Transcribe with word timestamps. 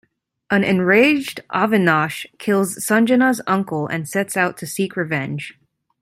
An 0.49 0.63
enraged 0.63 1.41
Avinash 1.51 2.25
kills 2.39 2.75
Sanjana's 2.79 3.39
uncle 3.45 3.85
and 3.85 4.09
sets 4.09 4.35
out 4.35 4.57
to 4.57 4.65
seek 4.65 4.95
revenge. 4.95 5.59